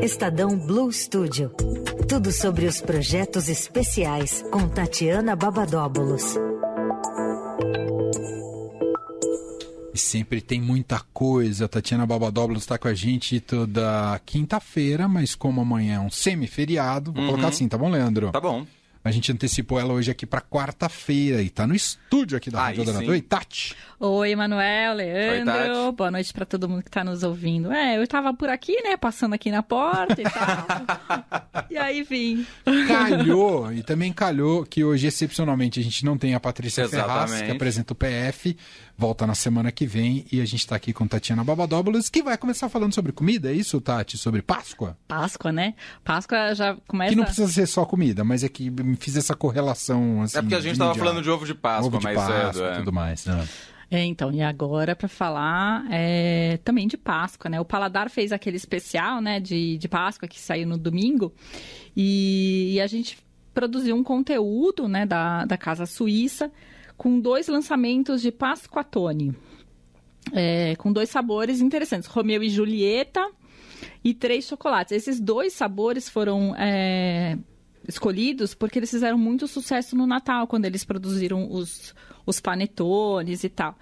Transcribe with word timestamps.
Estadão 0.00 0.56
Blue 0.58 0.90
Studio. 0.92 1.50
Tudo 2.08 2.32
sobre 2.32 2.66
os 2.66 2.80
projetos 2.80 3.48
especiais 3.48 4.44
com 4.50 4.68
Tatiana 4.68 5.36
Babadóbulos. 5.36 6.22
E 9.94 9.98
sempre 9.98 10.40
tem 10.40 10.60
muita 10.60 11.00
coisa. 11.12 11.66
A 11.66 11.68
Tatiana 11.68 12.06
Babadóbulos 12.06 12.62
está 12.62 12.78
com 12.78 12.88
a 12.88 12.94
gente 12.94 13.38
toda 13.40 14.20
quinta-feira, 14.24 15.06
mas 15.06 15.34
como 15.34 15.60
amanhã 15.60 15.96
é 15.96 16.00
um 16.00 16.10
semi-feriado, 16.10 17.12
vou 17.12 17.22
Uhum. 17.22 17.28
colocar 17.30 17.48
assim, 17.48 17.68
tá 17.68 17.76
bom, 17.76 17.90
Leandro? 17.90 18.30
Tá 18.32 18.40
bom. 18.40 18.66
A 19.04 19.10
gente 19.10 19.32
antecipou 19.32 19.80
ela 19.80 19.92
hoje 19.92 20.12
aqui 20.12 20.24
para 20.24 20.40
quarta-feira 20.40 21.42
e 21.42 21.50
tá 21.50 21.66
no 21.66 21.74
estúdio 21.74 22.36
aqui 22.36 22.50
da 22.50 22.60
Aí 22.60 22.76
Rádio 22.76 22.84
Dourado. 22.84 23.10
Oi, 23.10 23.20
Tati. 23.20 23.74
Oi, 23.98 24.36
Manuel, 24.36 24.92
Oi, 24.92 24.96
Leandro. 24.96 25.44
Tati. 25.52 25.96
Boa 25.96 26.10
noite 26.10 26.32
pra 26.32 26.44
todo 26.44 26.68
mundo 26.68 26.84
que 26.84 26.90
tá 26.90 27.02
nos 27.02 27.24
ouvindo. 27.24 27.72
É, 27.72 27.98
eu 27.98 28.06
tava 28.06 28.32
por 28.32 28.48
aqui, 28.48 28.80
né? 28.82 28.96
Passando 28.96 29.34
aqui 29.34 29.50
na 29.50 29.60
porta 29.60 30.20
e 30.20 30.24
tal. 30.24 31.66
e 31.68 31.76
aí 31.76 32.04
vim. 32.04 32.46
Calhou, 32.86 33.72
e 33.72 33.82
também 33.82 34.12
calhou 34.12 34.64
que 34.64 34.84
hoje, 34.84 35.08
excepcionalmente, 35.08 35.80
a 35.80 35.82
gente 35.82 36.04
não 36.04 36.16
tem 36.16 36.34
a 36.34 36.40
Patrícia 36.40 36.88
Ferraz, 36.88 37.30
Exatamente. 37.30 37.44
que 37.46 37.56
apresenta 37.56 37.92
o 37.92 37.96
PF, 37.96 38.56
volta 38.96 39.26
na 39.26 39.34
semana 39.34 39.72
que 39.72 39.84
vem, 39.84 40.24
e 40.30 40.40
a 40.40 40.44
gente 40.44 40.64
tá 40.64 40.76
aqui 40.76 40.92
com 40.92 41.08
Tatiana 41.08 41.42
Babadóbulos, 41.42 42.08
que 42.08 42.22
vai 42.22 42.38
começar 42.38 42.68
falando 42.68 42.94
sobre 42.94 43.10
comida, 43.10 43.50
é 43.50 43.54
isso, 43.54 43.80
Tati? 43.80 44.16
Sobre 44.16 44.42
Páscoa? 44.42 44.96
Páscoa, 45.08 45.50
né? 45.50 45.74
Páscoa 46.04 46.54
já 46.54 46.76
começa. 46.86 47.10
Que 47.10 47.16
não 47.16 47.24
precisa 47.24 47.48
ser 47.52 47.66
só 47.66 47.84
comida, 47.84 48.22
mas 48.22 48.44
é 48.44 48.48
que 48.48 48.70
fiz 48.96 49.16
essa 49.16 49.34
correlação, 49.34 50.22
assim... 50.22 50.38
É 50.38 50.42
porque 50.42 50.54
a 50.54 50.60
gente 50.60 50.78
tava 50.78 50.90
imediata. 50.90 51.10
falando 51.10 51.22
de 51.22 51.30
ovo 51.30 51.46
de 51.46 51.54
Páscoa 51.54 51.86
Ovo 51.86 51.98
de 51.98 52.04
mais 52.04 52.16
Páscoa 52.16 52.52
cedo. 52.52 52.64
é. 52.64 52.76
tudo 52.76 52.92
mais. 52.92 53.26
né? 53.26 53.48
É, 53.90 54.02
então, 54.04 54.32
e 54.32 54.40
agora 54.40 54.96
pra 54.96 55.06
falar 55.06 55.84
é, 55.90 56.58
também 56.64 56.88
de 56.88 56.96
Páscoa, 56.96 57.50
né? 57.50 57.60
O 57.60 57.64
Paladar 57.64 58.08
fez 58.08 58.32
aquele 58.32 58.56
especial, 58.56 59.20
né, 59.20 59.38
de, 59.38 59.76
de 59.76 59.86
Páscoa 59.86 60.26
que 60.26 60.40
saiu 60.40 60.66
no 60.66 60.78
domingo 60.78 61.30
e, 61.94 62.72
e 62.72 62.80
a 62.80 62.86
gente 62.86 63.18
produziu 63.52 63.94
um 63.94 64.02
conteúdo, 64.02 64.88
né, 64.88 65.04
da, 65.04 65.44
da 65.44 65.58
Casa 65.58 65.84
Suíça 65.84 66.50
com 66.96 67.20
dois 67.20 67.48
lançamentos 67.48 68.22
de 68.22 68.32
Pasquatone, 68.32 69.34
é, 70.32 70.74
com 70.76 70.90
dois 70.90 71.10
sabores 71.10 71.60
interessantes, 71.60 72.08
Romeu 72.08 72.42
e 72.42 72.48
Julieta 72.48 73.28
e 74.02 74.14
três 74.14 74.46
chocolates. 74.46 74.92
Esses 74.92 75.20
dois 75.20 75.52
sabores 75.52 76.08
foram 76.08 76.54
é, 76.56 77.36
escolhidos 77.88 78.54
porque 78.54 78.78
eles 78.78 78.90
fizeram 78.90 79.18
muito 79.18 79.46
sucesso 79.48 79.96
no 79.96 80.06
Natal, 80.06 80.46
quando 80.46 80.64
eles 80.64 80.84
produziram 80.84 81.50
os, 81.50 81.94
os 82.26 82.40
panetones 82.40 83.44
e 83.44 83.48
tal. 83.48 83.76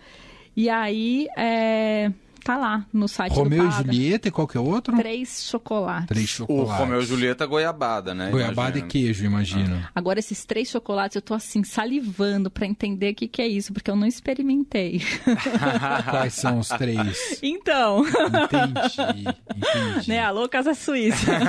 E 0.56 0.68
aí, 0.68 1.28
é, 1.36 2.12
tá 2.44 2.56
lá 2.56 2.84
no 2.92 3.06
site 3.06 3.34
Romeu 3.34 3.62
do 3.62 3.68
e. 3.68 3.70
Julieta 3.70 4.28
e 4.28 4.30
qual 4.30 4.46
que 4.48 4.56
é 4.56 4.60
o 4.60 4.64
outro? 4.64 4.96
Três 4.96 5.44
chocolates. 5.44 6.06
Três 6.08 6.24
O 6.24 6.28
chocolates. 6.28 6.76
Romeu 6.78 7.00
e 7.00 7.06
Julieta 7.06 7.46
goiabada, 7.46 8.14
né? 8.14 8.30
Goiabada 8.30 8.78
e 8.78 8.80
Imagino. 8.80 8.88
queijo, 8.88 9.24
imagino. 9.24 9.86
Agora, 9.94 10.18
esses 10.18 10.44
três 10.44 10.68
chocolates, 10.68 11.14
eu 11.16 11.22
tô 11.22 11.34
assim, 11.34 11.62
salivando 11.62 12.50
pra 12.50 12.66
entender 12.66 13.12
o 13.12 13.14
que, 13.14 13.28
que 13.28 13.40
é 13.42 13.46
isso, 13.46 13.72
porque 13.72 13.90
eu 13.90 13.96
não 13.96 14.06
experimentei. 14.06 15.00
Quais 16.10 16.34
são 16.34 16.58
os 16.58 16.68
três? 16.68 17.38
então, 17.42 18.04
Entendi, 18.04 19.28
entendi. 19.56 20.08
né? 20.08 20.20
Alô, 20.20 20.48
Casa 20.48 20.74
Suíça. 20.74 21.30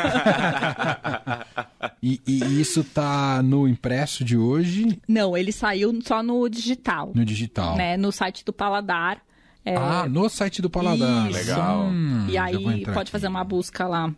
E, 2.03 2.19
e 2.25 2.59
isso 2.59 2.83
tá 2.83 3.43
no 3.43 3.67
impresso 3.67 4.23
de 4.23 4.35
hoje, 4.35 4.99
não, 5.07 5.37
ele 5.37 5.51
saiu 5.51 5.97
só 6.01 6.23
no 6.23 6.49
digital, 6.49 7.11
no 7.13 7.23
digital. 7.23 7.75
né? 7.77 7.95
No 7.97 8.11
site 8.11 8.43
do 8.43 8.51
Paladar. 8.51 9.21
É, 9.63 9.75
Ah, 9.77 10.07
no 10.09 10.27
site 10.27 10.59
do 10.63 10.69
Paladar. 10.69 11.29
Isso. 11.29 11.37
Legal. 11.39 11.83
Hum, 11.85 12.25
E 12.27 12.35
aí 12.37 12.83
pode 12.85 12.99
aqui. 13.01 13.11
fazer 13.11 13.27
uma 13.27 13.43
busca 13.43 13.87
lá 13.87 14.11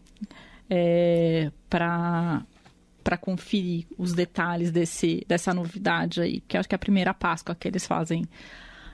é, 0.70 1.52
para 1.70 2.42
para 3.04 3.18
conferir 3.18 3.86
os 3.98 4.14
detalhes 4.14 4.72
desse, 4.72 5.26
dessa 5.28 5.54
novidade 5.54 6.22
aí, 6.22 6.40
que 6.48 6.56
eu 6.56 6.60
acho 6.62 6.70
que 6.70 6.74
é 6.76 6.78
a 6.78 6.80
primeira 6.80 7.14
Páscoa 7.14 7.54
que 7.54 7.68
eles 7.68 7.86
fazem 7.86 8.24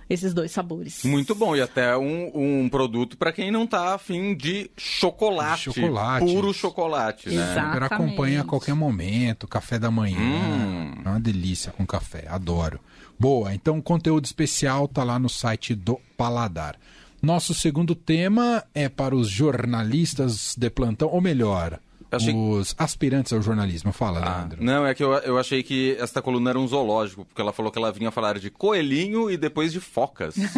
esses 0.09 0.33
dois 0.33 0.51
sabores. 0.51 1.03
Muito 1.03 1.35
bom, 1.35 1.55
e 1.55 1.61
até 1.61 1.95
um, 1.95 2.63
um 2.63 2.69
produto 2.69 3.15
pra 3.17 3.31
quem 3.31 3.51
não 3.51 3.67
tá 3.67 3.93
afim 3.93 4.35
de 4.35 4.71
chocolate. 4.75 5.71
Chocolate. 5.71 6.25
Puro 6.25 6.53
chocolate, 6.53 7.29
né? 7.29 7.35
Exato. 7.35 7.73
Super 7.73 7.83
acompanha 7.83 8.41
a 8.41 8.43
qualquer 8.43 8.73
momento, 8.73 9.47
café 9.47 9.77
da 9.77 9.91
manhã. 9.91 10.17
Hum. 10.19 11.01
É 11.05 11.09
uma 11.09 11.19
delícia 11.19 11.71
com 11.71 11.85
café, 11.85 12.25
adoro. 12.27 12.79
Boa, 13.19 13.53
então 13.53 13.77
o 13.77 13.83
conteúdo 13.83 14.25
especial 14.25 14.87
tá 14.87 15.03
lá 15.03 15.19
no 15.19 15.29
site 15.29 15.75
do 15.75 15.99
Paladar. 16.17 16.75
Nosso 17.21 17.53
segundo 17.53 17.93
tema 17.93 18.63
é 18.73 18.87
para 18.87 19.13
os 19.13 19.29
jornalistas 19.29 20.55
de 20.57 20.69
plantão, 20.69 21.09
ou 21.09 21.19
melhor, 21.19 21.79
achei- 22.11 22.33
os 22.35 22.75
aspirantes 22.77 23.31
ao 23.33 23.41
jornalismo. 23.41 23.91
Fala, 23.91 24.19
Ah, 24.19 24.37
Leandro. 24.39 24.63
não, 24.63 24.85
é 24.85 24.93
que 24.93 25.03
eu, 25.03 25.13
eu 25.13 25.37
achei 25.37 25.61
que 25.63 25.95
esta 25.99 26.21
coluna 26.21 26.49
era 26.51 26.59
um 26.59 26.67
zoológico, 26.67 27.25
porque 27.25 27.41
ela 27.41 27.53
falou 27.53 27.71
que 27.71 27.77
ela 27.77 27.91
vinha 27.91 28.11
falar 28.11 28.39
de 28.39 28.49
coelhinho 28.49 29.29
e 29.29 29.37
depois 29.37 29.71
de 29.71 29.79
focas. 29.79 30.35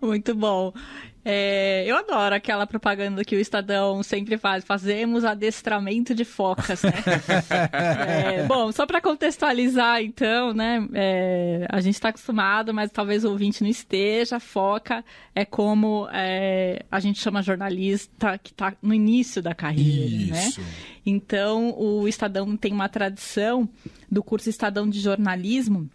Muito 0.00 0.34
bom. 0.34 0.72
É, 1.24 1.84
eu 1.86 1.96
adoro 1.96 2.34
aquela 2.34 2.66
propaganda 2.66 3.24
que 3.24 3.36
o 3.36 3.40
Estadão 3.40 4.02
sempre 4.02 4.38
faz. 4.38 4.64
Fazemos 4.64 5.24
adestramento 5.24 6.14
de 6.14 6.24
focas, 6.24 6.82
né? 6.82 6.92
É, 8.20 8.44
bom, 8.44 8.72
só 8.72 8.86
para 8.86 9.00
contextualizar, 9.00 10.02
então, 10.02 10.52
né? 10.52 10.86
é, 10.94 11.66
a 11.68 11.80
gente 11.80 11.94
está 11.94 12.08
acostumado, 12.08 12.72
mas 12.72 12.90
talvez 12.90 13.24
o 13.24 13.30
ouvinte 13.30 13.62
não 13.62 13.70
esteja. 13.70 14.40
Foca 14.40 15.04
é 15.34 15.44
como 15.44 16.08
é, 16.12 16.84
a 16.90 17.00
gente 17.00 17.20
chama 17.20 17.42
jornalista 17.42 18.38
que 18.38 18.52
está 18.52 18.74
no 18.82 18.94
início 18.94 19.42
da 19.42 19.54
carreira, 19.54 20.32
né? 20.32 20.46
Isso. 20.46 20.60
Então, 21.04 21.74
o 21.78 22.06
Estadão 22.08 22.56
tem 22.56 22.72
uma 22.72 22.88
tradição 22.88 23.68
do 24.10 24.22
curso 24.22 24.48
Estadão 24.48 24.88
de 24.88 25.00
Jornalismo. 25.00 25.88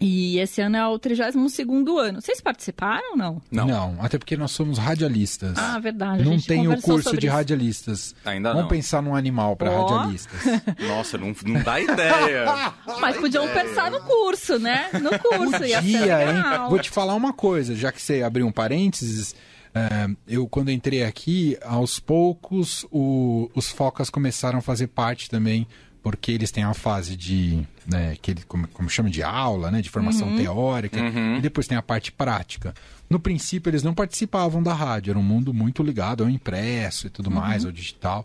E 0.00 0.38
esse 0.38 0.60
ano 0.60 0.76
é 0.76 0.86
o 0.86 0.98
32º 0.98 1.98
ano. 1.98 2.20
Vocês 2.20 2.40
participaram 2.40 3.12
ou 3.12 3.16
não? 3.16 3.42
Não. 3.50 3.96
até 4.00 4.18
porque 4.18 4.36
nós 4.36 4.50
somos 4.50 4.78
radialistas. 4.78 5.56
Ah, 5.56 5.78
verdade. 5.78 6.22
Não 6.24 6.38
tem 6.38 6.68
o 6.68 6.80
curso 6.80 7.16
de 7.16 7.26
isso. 7.26 7.34
radialistas. 7.34 8.14
Ainda 8.24 8.50
Vamos 8.50 8.62
não. 8.64 8.68
pensar 8.68 9.02
num 9.02 9.14
animal 9.16 9.56
para 9.56 9.70
Ó. 9.70 9.86
radialistas. 9.86 10.40
Nossa, 10.86 11.16
não, 11.18 11.34
não 11.44 11.62
dá 11.62 11.80
ideia. 11.80 12.44
Mas 13.00 13.16
podiam 13.16 13.48
pensar 13.48 13.90
no 13.90 14.00
curso, 14.02 14.58
né? 14.58 14.88
No 15.00 15.10
curso. 15.18 15.64
ia 15.64 15.80
ser 15.80 15.86
Dia, 15.88 16.22
hein? 16.30 16.68
Vou 16.68 16.78
te 16.78 16.90
falar 16.90 17.14
uma 17.14 17.32
coisa, 17.32 17.74
já 17.74 17.90
que 17.90 18.00
você 18.02 18.22
abriu 18.22 18.46
um 18.46 18.52
parênteses. 18.52 19.34
é, 19.74 20.08
eu, 20.26 20.46
quando 20.48 20.70
entrei 20.70 21.02
aqui, 21.04 21.56
aos 21.62 21.98
poucos, 22.00 22.86
o- 22.90 23.50
os 23.54 23.70
focas 23.70 24.08
começaram 24.10 24.58
a 24.58 24.62
fazer 24.62 24.86
parte 24.88 25.28
também, 25.30 25.66
porque 26.06 26.30
eles 26.30 26.52
têm 26.52 26.64
uma 26.64 26.72
fase 26.72 27.16
de, 27.16 27.66
né, 27.84 28.16
que 28.22 28.30
ele, 28.30 28.42
como, 28.46 28.68
como 28.68 28.88
chama 28.88 29.10
de 29.10 29.24
aula, 29.24 29.72
né, 29.72 29.82
de 29.82 29.90
formação 29.90 30.28
Uhum. 30.28 30.36
teórica, 30.36 31.00
e 31.36 31.40
depois 31.40 31.66
tem 31.66 31.76
a 31.76 31.82
parte 31.82 32.12
prática. 32.12 32.72
No 33.10 33.18
princípio, 33.18 33.70
eles 33.70 33.82
não 33.82 33.92
participavam 33.92 34.62
da 34.62 34.72
rádio, 34.72 35.10
era 35.10 35.18
um 35.18 35.22
mundo 35.24 35.52
muito 35.52 35.82
ligado 35.82 36.22
ao 36.22 36.30
impresso 36.30 37.08
e 37.08 37.10
tudo 37.10 37.28
mais, 37.28 37.64
Uhum. 37.64 37.70
ao 37.70 37.72
digital. 37.72 38.24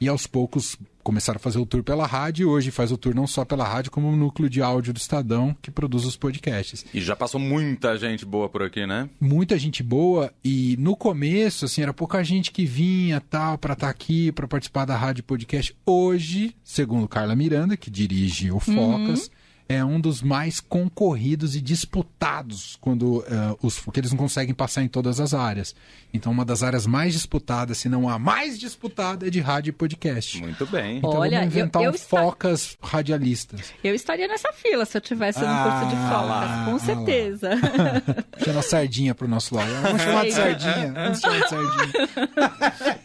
E 0.00 0.08
aos 0.08 0.26
poucos 0.26 0.78
começaram 1.08 1.38
a 1.38 1.40
fazer 1.40 1.58
o 1.58 1.64
tour 1.64 1.82
pela 1.82 2.06
rádio 2.06 2.42
e 2.42 2.44
hoje 2.44 2.70
faz 2.70 2.92
o 2.92 2.98
tour 2.98 3.14
não 3.14 3.26
só 3.26 3.42
pela 3.42 3.66
rádio, 3.66 3.90
como 3.90 4.08
o 4.08 4.14
núcleo 4.14 4.50
de 4.50 4.60
áudio 4.60 4.92
do 4.92 4.98
Estadão, 4.98 5.56
que 5.62 5.70
produz 5.70 6.04
os 6.04 6.18
podcasts. 6.18 6.84
E 6.92 7.00
já 7.00 7.16
passou 7.16 7.40
muita 7.40 7.96
gente 7.96 8.26
boa 8.26 8.46
por 8.46 8.62
aqui, 8.62 8.86
né? 8.86 9.08
muita 9.18 9.58
gente 9.58 9.82
boa 9.82 10.30
e 10.44 10.76
no 10.78 10.94
começo 10.94 11.64
assim 11.64 11.80
era 11.80 11.94
pouca 11.94 12.22
gente 12.22 12.52
que 12.52 12.66
vinha 12.66 13.22
tal 13.22 13.56
para 13.56 13.72
estar 13.72 13.88
aqui 13.88 14.30
para 14.32 14.46
participar 14.46 14.84
da 14.84 14.98
rádio 14.98 15.24
podcast. 15.24 15.74
Hoje 15.86 16.54
segundo 16.62 17.08
Carla 17.08 17.34
Miranda 17.34 17.74
que 17.74 17.90
dirige 17.90 18.52
o 18.52 18.60
Focas 18.60 19.30
é 19.68 19.84
um 19.84 20.00
dos 20.00 20.22
mais 20.22 20.60
concorridos 20.60 21.54
e 21.54 21.60
disputados 21.60 22.78
quando 22.80 23.22
eh, 23.28 23.56
os 23.62 23.78
porque 23.78 24.00
eles 24.00 24.10
não 24.10 24.18
conseguem 24.18 24.54
passar 24.54 24.82
em 24.82 24.88
todas 24.88 25.20
as 25.20 25.34
áreas 25.34 25.74
então 26.12 26.32
uma 26.32 26.44
das 26.44 26.62
áreas 26.62 26.86
mais 26.86 27.12
disputadas 27.12 27.76
se 27.78 27.88
não 27.88 28.08
a 28.08 28.18
mais 28.18 28.58
disputada 28.58 29.26
é 29.26 29.30
de 29.30 29.40
rádio 29.40 29.70
e 29.70 29.72
podcast 29.72 30.40
Muito 30.40 30.64
bem. 30.66 30.98
então 30.98 31.10
Olha, 31.10 31.38
vamos 31.40 31.54
inventar 31.54 31.82
eu- 31.82 31.86
eu 31.86 31.92
um 31.92 31.94
esta- 31.94 32.08
Focas 32.08 32.76
radialistas 32.82 33.72
Eu 33.84 33.94
estaria 33.94 34.26
nessa 34.26 34.50
fila 34.54 34.84
se 34.86 34.96
eu 34.96 35.00
tivesse 35.02 35.40
no 35.40 35.46
Ah, 35.46 35.80
curso 35.80 35.94
de 35.96 36.02
focas, 36.08 36.28
lá, 36.28 36.64
com 36.64 36.78
certeza. 36.78 37.50
Puxando 38.38 38.58
a 38.58 38.62
sardinha 38.62 39.14
pro 39.14 39.28
nosso 39.28 39.54
lado. 39.54 39.70
Vamos 39.82 40.02
chamar 40.02 40.24
de 40.24 40.32
sardinha. 40.32 40.92
Vamos 40.94 41.20
chamar 41.20 41.40
de 41.40 41.48
sardinha. 41.48 41.92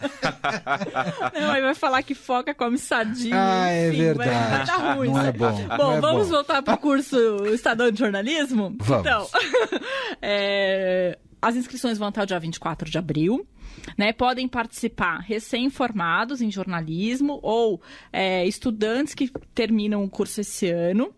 Não, 1.40 1.52
aí 1.52 1.62
vai 1.62 1.76
falar 1.76 2.04
que 2.04 2.14
foca 2.16 2.54
come 2.54 2.78
sardinha. 2.78 3.36
Ah, 3.36 3.70
é 3.70 3.90
enfim, 3.90 3.98
verdade. 3.98 4.30
Vai 4.30 4.66
dar 4.66 4.96
ruim. 4.96 5.10
Não 5.10 5.22
é 5.22 5.32
bom. 5.32 5.52
Bom, 5.52 5.78
Não 5.78 5.94
é 5.94 6.02
vamos 6.02 6.28
bom. 6.28 6.34
voltar 6.34 6.62
para 6.62 6.74
o 6.74 6.78
curso 6.78 7.18
Estadão 7.48 7.92
de 7.92 8.00
Jornalismo? 8.00 8.76
Vamos. 8.80 9.08
Então, 9.08 9.28
é, 10.22 11.18
as 11.42 11.56
inscrições 11.56 11.98
vão 11.98 12.08
até 12.08 12.22
o 12.22 12.26
dia 12.26 12.40
24 12.40 12.90
de 12.90 12.98
abril. 12.98 13.46
Né, 13.98 14.14
podem 14.14 14.48
participar 14.48 15.18
recém-formados 15.20 16.42
em 16.42 16.50
jornalismo 16.50 17.40
ou 17.42 17.82
é, 18.14 18.46
estudantes 18.46 19.14
que 19.14 19.30
terminam 19.54 20.04
o 20.04 20.10
curso 20.10 20.40
esse 20.42 20.70
ano. 20.70 21.14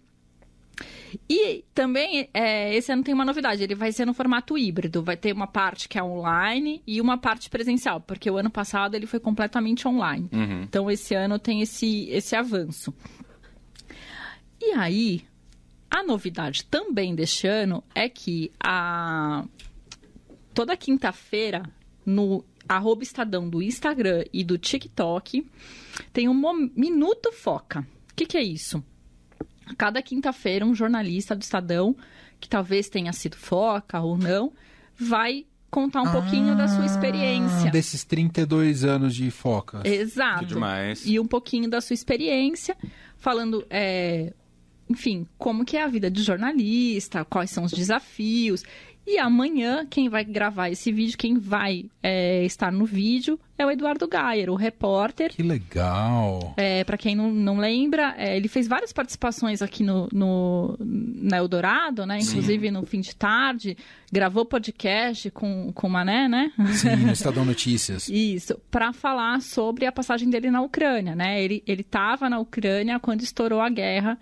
E 1.30 1.63
também, 1.74 2.30
é, 2.33 2.75
esse 2.75 2.92
ano 2.92 3.04
tem 3.04 3.13
uma 3.13 3.25
novidade, 3.25 3.63
ele 3.63 3.75
vai 3.75 3.92
ser 3.92 4.06
no 4.06 4.13
formato 4.13 4.57
híbrido, 4.57 5.04
vai 5.04 5.16
ter 5.16 5.33
uma 5.33 5.48
parte 5.48 5.88
que 5.88 5.98
é 5.98 6.04
online 6.04 6.81
e 6.86 7.00
uma 7.00 7.18
parte 7.18 7.50
presencial, 7.50 8.01
porque 8.01 8.30
o 8.30 8.38
ano 8.38 8.50
passado 8.50 8.95
ele 8.95 9.07
foi 9.07 9.19
completamente 9.19 9.88
online. 9.88 10.30
Uhum. 10.31 10.63
Então, 10.63 10.92
esse 10.92 11.16
ano 11.16 11.39
tem 11.39 11.62
esse, 11.62 12.10
esse 12.10 12.36
avanço. 12.36 12.94
E 14.62 14.72
aí, 14.72 15.24
a 15.89 16.04
novidade 16.04 16.66
também 16.66 17.16
deste 17.16 17.48
ano 17.48 17.83
é 17.94 18.10
que 18.10 18.51
a... 18.60 19.45
toda 20.54 20.75
quinta-feira, 20.75 21.63
no 22.06 22.44
arroba 22.68 23.04
Estadão 23.04 23.50
do 23.50 23.62
Instagram 23.62 24.25
e 24.33 24.44
do 24.44 24.57
TikTok, 24.57 25.45
tem 26.12 26.27
um 26.27 26.69
Minuto 26.75 27.31
Foca. 27.31 27.88
O 28.12 28.16
que, 28.16 28.25
que 28.25 28.38
é 28.38 28.44
isso? 28.44 28.83
Cada 29.78 30.02
quinta-feira, 30.02 30.66
um 30.66 30.76
jornalista 30.76 31.36
do 31.36 31.42
Estadão, 31.42 31.96
que 32.40 32.48
talvez 32.48 32.90
tenha 32.90 33.12
sido 33.14 33.36
foca 33.36 34.00
ou 34.00 34.18
não, 34.18 34.52
vai 34.96 35.46
contar 35.70 36.04
um 36.04 36.12
pouquinho 36.12 36.56
da 36.56 36.68
sua 36.68 36.86
experiência. 36.86 37.68
Ah, 37.68 37.72
Desses 37.72 38.04
32 38.04 38.86
anos 38.86 39.14
de 39.14 39.30
foca. 39.30 39.82
Exato. 39.84 40.40
Que 40.40 40.46
demais. 40.46 41.06
E 41.06 41.20
um 41.20 41.28
pouquinho 41.28 41.70
da 41.70 41.82
sua 41.82 41.94
experiência, 41.94 42.78
falando, 43.18 43.66
é, 43.70 44.34
enfim, 44.90 45.26
como 45.38 45.66
que 45.66 45.78
é 45.78 45.84
a 45.84 45.88
vida 45.88 46.10
de 46.10 46.22
jornalista, 46.22 47.26
quais 47.26 47.50
são 47.50 47.64
os 47.64 47.72
desafios. 47.72 48.64
E 49.08 49.20
amanhã, 49.20 49.86
quem 49.88 50.10
vai 50.10 50.26
gravar 50.26 50.72
esse 50.72 50.92
vídeo, 50.92 51.16
quem 51.16 51.38
vai 51.38 51.86
é, 52.02 52.44
estar 52.44 52.72
no 52.72 52.86
vídeo, 52.86 53.40
é 53.56 53.64
o 53.64 53.70
Eduardo 53.70 54.08
Gayer, 54.08 54.50
o 54.50 54.56
repórter. 54.56 55.32
Que 55.32 55.44
legal. 55.44 56.56
É, 56.58 56.84
para 56.84 56.98
quem 56.98 57.16
não, 57.16 57.32
não 57.32 57.58
lembra, 57.58 58.16
é, 58.18 58.36
ele 58.36 58.48
fez 58.48 58.68
várias 58.68 58.92
participações 58.92 59.62
aqui 59.62 59.84
no, 59.84 60.10
no 60.12 60.76
na 60.80 61.38
Eldorado, 61.38 62.04
né? 62.04 62.18
Inclusive 62.20 62.72
no 62.72 62.84
fim 62.84 63.00
de 63.00 63.16
tarde, 63.16 63.78
gravou 64.12 64.44
podcast 64.44 65.30
com, 65.30 65.72
com 65.72 65.86
o 65.86 65.90
Mané, 65.90 66.28
né? 66.28 66.52
Sim, 66.74 66.96
no 66.96 67.12
Estadão 67.14 67.46
Notícias. 67.46 68.10
Isso, 68.10 68.60
para 68.72 68.92
falar 68.92 69.40
sobre 69.40 69.86
a 69.86 69.92
passagem 69.92 70.32
dele 70.32 70.50
na 70.50 70.64
Ucrânia, 70.64 71.16
né? 71.16 71.44
Ele 71.44 71.64
ele 71.68 71.82
estava 71.82 72.28
na 72.28 72.40
Ucrânia 72.40 73.00
quando 73.00 73.22
estourou 73.22 73.62
a 73.62 73.70
guerra 73.70 74.18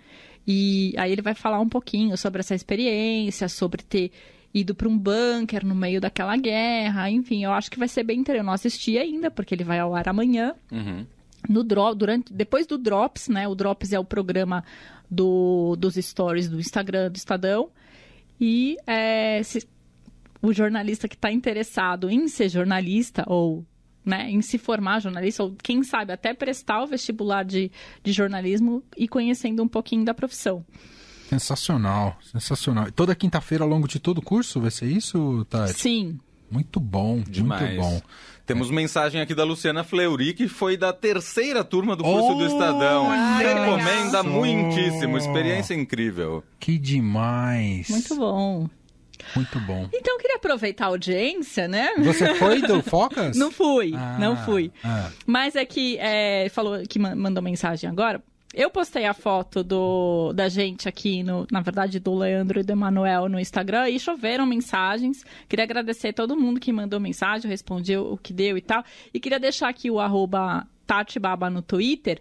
e 0.46 0.92
aí 0.96 1.10
ele 1.12 1.22
vai 1.22 1.34
falar 1.34 1.60
um 1.60 1.68
pouquinho 1.68 2.16
sobre 2.16 2.40
essa 2.40 2.54
experiência, 2.54 3.48
sobre 3.48 3.82
ter 3.82 4.10
ido 4.52 4.74
para 4.74 4.88
um 4.88 4.96
bunker 4.96 5.66
no 5.66 5.74
meio 5.74 6.00
daquela 6.00 6.36
guerra, 6.36 7.10
enfim, 7.10 7.42
eu 7.44 7.52
acho 7.52 7.70
que 7.70 7.78
vai 7.78 7.88
ser 7.88 8.04
bem 8.04 8.20
interessante. 8.20 8.42
Eu 8.42 8.46
não 8.46 8.52
assisti 8.52 8.96
ainda 8.98 9.30
porque 9.30 9.54
ele 9.54 9.64
vai 9.64 9.78
ao 9.80 9.94
ar 9.94 10.08
amanhã 10.08 10.54
Uhum. 10.70 11.04
no 11.48 11.64
drop, 11.64 11.96
durante, 11.98 12.32
depois 12.32 12.66
do 12.66 12.78
Drops, 12.78 13.28
né? 13.28 13.48
O 13.48 13.54
Drops 13.54 13.92
é 13.92 13.98
o 13.98 14.04
programa 14.04 14.62
do, 15.10 15.74
dos 15.76 15.94
stories 15.96 16.48
do 16.48 16.60
Instagram 16.60 17.10
do 17.10 17.16
Estadão. 17.16 17.68
E 18.40 18.76
é, 18.86 19.42
se- 19.42 19.66
o 20.40 20.52
jornalista 20.52 21.08
que 21.08 21.14
está 21.16 21.32
interessado 21.32 22.08
em 22.10 22.28
ser 22.28 22.48
jornalista 22.48 23.24
ou 23.26 23.64
né, 24.04 24.30
em 24.30 24.42
se 24.42 24.58
formar 24.58 25.00
jornalista, 25.00 25.42
ou 25.42 25.54
quem 25.62 25.82
sabe 25.82 26.12
até 26.12 26.34
prestar 26.34 26.82
o 26.82 26.86
vestibular 26.86 27.44
de, 27.44 27.70
de 28.02 28.12
jornalismo 28.12 28.82
e 28.96 29.08
conhecendo 29.08 29.62
um 29.62 29.68
pouquinho 29.68 30.04
da 30.04 30.12
profissão. 30.12 30.64
Sensacional, 31.28 32.18
sensacional. 32.32 32.88
E 32.88 32.92
Toda 32.92 33.14
quinta-feira 33.14 33.64
ao 33.64 33.70
longo 33.70 33.88
de 33.88 33.98
todo 33.98 34.18
o 34.18 34.22
curso 34.22 34.60
vai 34.60 34.70
ser 34.70 34.86
isso, 34.86 35.44
Tati? 35.48 35.72
Sim. 35.74 36.18
Muito 36.50 36.78
bom, 36.78 37.20
Demais. 37.26 37.62
muito 37.62 37.80
bom. 37.80 38.02
Temos 38.46 38.70
mensagem 38.70 39.20
aqui 39.20 39.34
da 39.34 39.42
Luciana 39.42 39.82
Fleury, 39.82 40.34
que 40.34 40.46
foi 40.46 40.76
da 40.76 40.92
terceira 40.92 41.64
turma 41.64 41.96
do 41.96 42.04
curso 42.04 42.34
do 42.34 42.44
Olha 42.44 42.46
Estadão. 42.46 43.08
Recomenda 43.38 44.22
só. 44.22 44.22
muitíssimo, 44.22 45.16
experiência 45.16 45.74
incrível. 45.74 46.44
Que 46.60 46.78
demais. 46.78 47.88
Muito 47.88 48.14
bom. 48.16 48.68
Muito 49.36 49.58
bom. 49.60 49.88
Então, 49.92 50.14
eu 50.14 50.18
queria 50.20 50.36
aproveitar 50.36 50.84
a 50.86 50.88
audiência, 50.88 51.66
né? 51.68 51.90
Você 51.98 52.34
foi 52.34 52.60
do 52.62 52.82
Focas? 52.84 53.36
Não 53.36 53.50
fui, 53.50 53.92
Ah, 53.94 54.16
não 54.18 54.36
fui. 54.44 54.70
ah. 54.84 55.10
Mas 55.26 55.56
é 55.56 55.64
que 55.64 55.96
é, 55.98 56.48
falou 56.50 56.82
que 56.88 56.98
ma- 56.98 57.14
mandou 57.14 57.42
mensagem 57.42 57.88
agora. 57.88 58.22
Eu 58.56 58.70
postei 58.70 59.04
a 59.04 59.12
foto 59.12 59.64
do, 59.64 60.32
da 60.32 60.48
gente 60.48 60.88
aqui, 60.88 61.24
no, 61.24 61.44
na 61.50 61.60
verdade, 61.60 61.98
do 61.98 62.14
Leandro 62.14 62.60
e 62.60 62.62
do 62.62 62.70
Emanuel 62.70 63.28
no 63.28 63.40
Instagram 63.40 63.88
e 63.90 63.98
choveram 63.98 64.46
mensagens. 64.46 65.24
Queria 65.48 65.64
agradecer 65.64 66.08
a 66.08 66.12
todo 66.12 66.36
mundo 66.38 66.60
que 66.60 66.72
mandou 66.72 67.00
mensagem, 67.00 67.46
eu 67.46 67.50
respondi 67.50 67.96
o 67.96 68.16
que 68.16 68.32
deu 68.32 68.56
e 68.56 68.60
tal. 68.60 68.84
E 69.12 69.18
queria 69.18 69.40
deixar 69.40 69.68
aqui 69.68 69.90
o 69.90 69.98
arroba 69.98 70.64
Tatibaba 70.86 71.50
no 71.50 71.62
Twitter, 71.62 72.20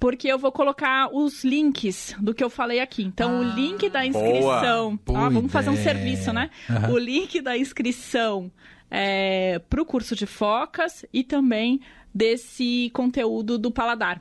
porque 0.00 0.26
eu 0.26 0.38
vou 0.38 0.50
colocar 0.50 1.08
os 1.14 1.44
links 1.44 2.16
do 2.18 2.34
que 2.34 2.42
eu 2.42 2.50
falei 2.50 2.80
aqui. 2.80 3.02
Então, 3.04 3.38
o 3.40 3.42
link 3.54 3.88
da 3.90 4.04
inscrição. 4.04 4.98
Boa 5.06 5.26
Ah, 5.26 5.28
vamos 5.28 5.52
fazer 5.52 5.70
um 5.70 5.76
serviço, 5.76 6.32
né? 6.32 6.50
Aham. 6.68 6.90
O 6.92 6.98
link 6.98 7.40
da 7.42 7.56
inscrição 7.56 8.50
é, 8.90 9.60
para 9.70 9.80
o 9.80 9.84
curso 9.86 10.16
de 10.16 10.26
focas 10.26 11.04
e 11.12 11.22
também 11.22 11.80
desse 12.12 12.90
conteúdo 12.92 13.56
do 13.58 13.70
paladar. 13.70 14.20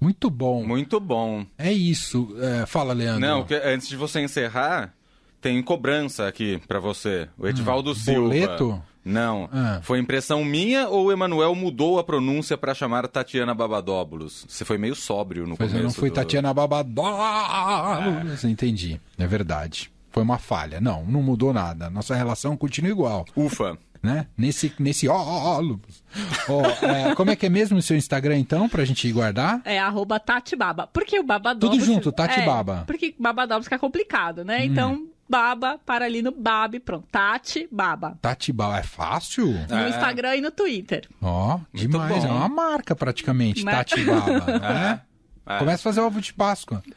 Muito 0.00 0.28
bom. 0.28 0.64
Muito 0.64 1.00
bom. 1.00 1.44
É 1.56 1.72
isso. 1.72 2.36
É, 2.38 2.66
fala, 2.66 2.92
Leandro. 2.92 3.20
Não, 3.20 3.44
que- 3.44 3.54
antes 3.54 3.88
de 3.88 3.96
você 3.96 4.20
encerrar, 4.20 4.94
tem 5.40 5.62
cobrança 5.62 6.28
aqui 6.28 6.60
pra 6.68 6.78
você. 6.78 7.28
O 7.38 7.48
Edivaldo 7.48 7.94
Silva. 7.94 8.20
Hum, 8.20 8.24
boleto? 8.28 8.82
Não. 9.04 9.48
Ah. 9.52 9.80
Foi 9.82 9.98
impressão 9.98 10.44
minha 10.44 10.88
ou 10.88 11.06
o 11.06 11.12
Emanuel 11.12 11.54
mudou 11.54 11.98
a 11.98 12.04
pronúncia 12.04 12.56
pra 12.56 12.72
chamar 12.74 13.06
Tatiana 13.08 13.54
Babadóbulos? 13.54 14.46
Você 14.48 14.64
foi 14.64 14.78
meio 14.78 14.94
sóbrio 14.94 15.46
no 15.46 15.56
Pois 15.56 15.70
eu 15.70 15.78
começo. 15.78 15.94
não 15.96 16.00
fui 16.00 16.10
do- 16.10 16.14
Tatiana 16.14 16.54
Babadó. 16.54 17.04
Entendi. 18.48 19.00
É 19.18 19.26
verdade. 19.26 19.90
Foi 20.10 20.22
uma 20.22 20.38
falha. 20.38 20.80
Não, 20.80 21.04
não 21.04 21.22
mudou 21.22 21.52
nada. 21.52 21.90
Nossa 21.90 22.14
relação 22.14 22.56
continua 22.56 22.90
igual. 22.90 23.24
Ufa. 23.36 23.76
Né? 24.02 24.26
Nesse, 24.36 24.70
nesse 24.78 25.08
ó, 25.08 25.16
ó, 25.16 25.62
é, 26.82 27.14
como 27.14 27.30
é 27.30 27.36
que 27.36 27.46
é 27.46 27.48
mesmo 27.48 27.78
o 27.78 27.82
seu 27.82 27.96
Instagram, 27.96 28.36
então, 28.36 28.68
pra 28.68 28.84
gente 28.84 29.10
guardar? 29.10 29.62
É 29.64 29.78
arroba 29.78 30.20
Tatibaba. 30.20 30.86
Porque 30.92 31.18
o 31.18 31.22
babadóbus... 31.22 31.78
Tudo 31.78 31.82
junto, 31.86 32.12
Tatibaba. 32.12 32.80
É, 32.82 32.84
porque 32.84 33.14
babadóbus 33.18 33.64
fica 33.64 33.78
complicado, 33.78 34.44
né? 34.44 34.62
Então, 34.62 35.06
baba 35.38 35.80
para 35.84 36.04
ali 36.04 36.22
no 36.22 36.30
bab, 36.30 36.78
pronto. 36.78 37.08
Tati 37.10 37.66
Baba. 37.70 38.16
Tatibá, 38.22 38.78
é 38.78 38.84
fácil? 38.84 39.46
No 39.68 39.76
É. 39.76 39.88
Instagram 39.88 40.36
e 40.36 40.40
no 40.40 40.52
Twitter. 40.52 41.08
Ó, 41.20 41.58
demais. 41.72 42.22
bom. 42.22 42.28
É 42.28 42.30
uma 42.32 42.48
marca 42.48 42.94
praticamente, 42.94 43.64
Né? 43.66 43.72
Tatibaba. 43.72 44.58
né? 44.60 45.00
É. 45.46 45.58
Começa 45.58 45.80
a 45.82 45.92
fazer 45.92 46.00
ovo 46.00 46.20
de 46.20 46.32
Páscoa. 46.32 46.82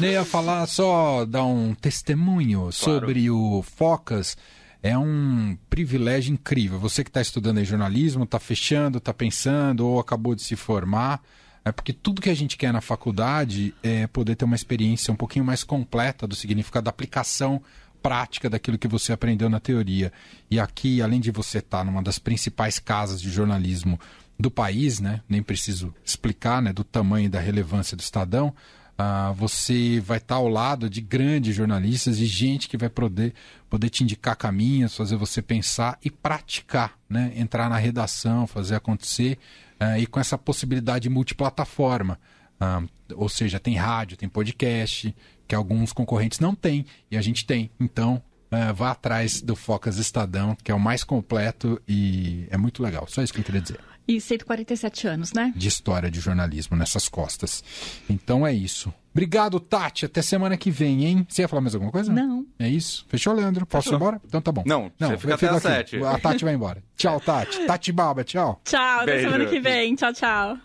Eu 0.00 0.10
ia 0.10 0.24
falar 0.24 0.66
só, 0.66 1.24
dar 1.24 1.44
um 1.44 1.72
testemunho 1.74 2.72
sobre 2.72 3.30
o 3.30 3.62
Focas. 3.62 4.36
É 4.82 4.98
um 4.98 5.56
privilégio 5.70 6.32
incrível. 6.32 6.78
Você 6.80 7.02
que 7.04 7.10
está 7.10 7.22
estudando 7.22 7.58
aí 7.58 7.64
jornalismo, 7.64 8.24
está 8.24 8.38
fechando, 8.40 8.98
está 8.98 9.14
pensando 9.14 9.86
ou 9.86 9.98
acabou 10.00 10.34
de 10.34 10.42
se 10.42 10.56
formar. 10.56 11.22
É 11.64 11.72
porque 11.72 11.92
tudo 11.92 12.20
que 12.20 12.28
a 12.28 12.34
gente 12.34 12.56
quer 12.56 12.72
na 12.72 12.80
faculdade 12.80 13.74
é 13.82 14.06
poder 14.06 14.36
ter 14.36 14.44
uma 14.44 14.54
experiência 14.54 15.12
um 15.12 15.16
pouquinho 15.16 15.44
mais 15.44 15.64
completa 15.64 16.26
do 16.26 16.34
significado 16.34 16.84
da 16.84 16.90
aplicação 16.90 17.62
prática 18.02 18.50
daquilo 18.50 18.76
que 18.76 18.86
você 18.86 19.14
aprendeu 19.14 19.48
na 19.48 19.58
teoria. 19.58 20.12
E 20.50 20.60
aqui, 20.60 21.00
além 21.00 21.20
de 21.20 21.30
você 21.30 21.58
estar 21.58 21.82
numa 21.82 22.02
das 22.02 22.18
principais 22.18 22.78
casas 22.78 23.18
de 23.18 23.30
jornalismo 23.30 23.98
do 24.38 24.50
país, 24.50 25.00
né? 25.00 25.22
Nem 25.26 25.42
preciso 25.42 25.94
explicar, 26.04 26.60
né? 26.60 26.70
Do 26.70 26.84
tamanho 26.84 27.26
e 27.26 27.28
da 27.30 27.40
relevância 27.40 27.96
do 27.96 28.00
Estadão. 28.00 28.54
ah, 28.96 29.32
você 29.32 30.00
vai 30.00 30.18
estar 30.18 30.36
ao 30.36 30.48
lado 30.48 30.88
de 30.88 31.00
grandes 31.00 31.56
jornalistas 31.56 32.20
e 32.20 32.26
gente 32.26 32.68
que 32.68 32.76
vai 32.76 32.88
poder, 32.88 33.34
poder 33.68 33.88
te 33.90 34.04
indicar 34.04 34.36
caminhos, 34.36 34.96
fazer 34.96 35.16
você 35.16 35.42
pensar 35.42 35.98
e 36.04 36.10
praticar, 36.10 36.96
né? 37.08 37.32
Entrar 37.34 37.68
na 37.70 37.76
redação, 37.76 38.46
fazer 38.46 38.74
acontecer 38.76 39.38
ah, 39.84 39.98
e 39.98 40.06
com 40.06 40.18
essa 40.18 40.38
possibilidade 40.38 41.08
multiplataforma. 41.08 42.18
Ah, 42.58 42.82
ou 43.14 43.28
seja, 43.28 43.60
tem 43.60 43.74
rádio, 43.74 44.16
tem 44.16 44.28
podcast, 44.28 45.14
que 45.46 45.54
alguns 45.54 45.92
concorrentes 45.92 46.40
não 46.40 46.54
têm 46.54 46.86
e 47.10 47.16
a 47.16 47.22
gente 47.22 47.44
tem. 47.44 47.70
Então, 47.78 48.22
ah, 48.54 48.72
vá 48.72 48.90
atrás 48.92 49.40
do 49.40 49.54
Focas 49.56 49.98
Estadão, 49.98 50.56
que 50.62 50.70
é 50.70 50.74
o 50.74 50.80
mais 50.80 51.04
completo 51.04 51.80
e 51.88 52.46
é 52.50 52.56
muito 52.56 52.82
legal. 52.82 53.06
Só 53.08 53.22
isso 53.22 53.32
que 53.32 53.40
eu 53.40 53.44
queria 53.44 53.60
dizer. 53.60 53.80
E 54.06 54.20
147 54.20 55.06
anos, 55.08 55.32
né? 55.32 55.52
De 55.56 55.66
história 55.66 56.10
de 56.10 56.20
jornalismo 56.20 56.76
nessas 56.76 57.08
costas. 57.08 57.64
Então 58.08 58.46
é 58.46 58.52
isso. 58.52 58.92
Obrigado, 59.12 59.58
Tati. 59.60 60.04
Até 60.04 60.20
semana 60.20 60.56
que 60.56 60.70
vem, 60.70 61.04
hein? 61.06 61.26
Você 61.28 61.42
ia 61.42 61.48
falar 61.48 61.62
mais 61.62 61.74
alguma 61.74 61.90
coisa? 61.92 62.12
Não. 62.12 62.44
É 62.58 62.68
isso? 62.68 63.06
Fechou, 63.08 63.32
Leandro? 63.32 63.64
Posso 63.64 63.92
ir 63.92 63.94
embora? 63.94 64.20
Então 64.26 64.42
tá 64.42 64.52
bom. 64.52 64.62
Não, 64.66 64.90
você 64.98 65.16
fica 65.16 65.36
até 65.36 65.48
às 65.48 65.64
aqui. 65.64 65.90
sete. 65.92 66.04
A 66.04 66.18
Tati 66.18 66.44
vai 66.44 66.54
embora. 66.54 66.82
Tchau, 66.96 67.18
Tati. 67.20 67.64
Tati 67.64 67.92
Baba, 67.92 68.24
tchau. 68.24 68.60
Tchau, 68.64 69.00
até 69.00 69.20
semana 69.20 69.46
que 69.46 69.60
vem. 69.60 69.94
Tchau, 69.94 70.12
tchau. 70.12 70.58